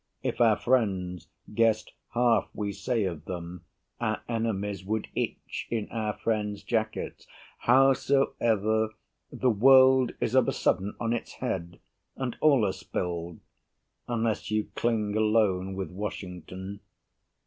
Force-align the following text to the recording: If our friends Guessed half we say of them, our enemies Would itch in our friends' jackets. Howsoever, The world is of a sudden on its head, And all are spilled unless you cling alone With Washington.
If 0.23 0.41
our 0.41 0.57
friends 0.57 1.27
Guessed 1.53 1.91
half 2.15 2.49
we 2.55 2.71
say 2.73 3.03
of 3.03 3.25
them, 3.25 3.65
our 3.99 4.23
enemies 4.27 4.83
Would 4.83 5.09
itch 5.13 5.67
in 5.69 5.87
our 5.89 6.13
friends' 6.13 6.63
jackets. 6.63 7.27
Howsoever, 7.59 8.95
The 9.31 9.49
world 9.51 10.13
is 10.19 10.33
of 10.33 10.47
a 10.47 10.53
sudden 10.53 10.95
on 10.99 11.13
its 11.13 11.33
head, 11.33 11.79
And 12.15 12.35
all 12.41 12.65
are 12.65 12.73
spilled 12.73 13.41
unless 14.07 14.49
you 14.49 14.69
cling 14.73 15.15
alone 15.15 15.75
With 15.75 15.91
Washington. 15.91 16.79